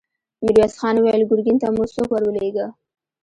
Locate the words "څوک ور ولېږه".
1.93-2.67